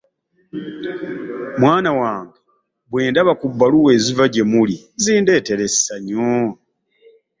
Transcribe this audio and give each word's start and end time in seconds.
Mwana 1.61 1.91
wange 1.99 2.37
bwe 2.89 3.01
ndaba 3.11 3.33
ku 3.39 3.45
bbaluwa 3.51 3.89
eziva 3.97 4.25
gye 4.33 4.43
muli 4.51 4.75
zindeetera 5.03 5.61
essanyu. 5.69 6.29